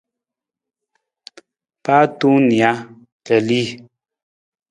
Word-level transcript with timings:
Paa 1.83 2.05
tong 2.19 2.37
nija, 2.47 2.71
ra 3.27 3.37
li. 3.47 3.61